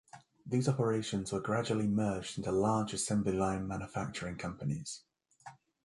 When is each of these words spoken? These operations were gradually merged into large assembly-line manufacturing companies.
These 0.47 0.67
operations 0.67 1.31
were 1.31 1.41
gradually 1.41 1.87
merged 1.87 2.39
into 2.39 2.51
large 2.51 2.91
assembly-line 2.91 3.67
manufacturing 3.67 4.35
companies. 4.35 5.03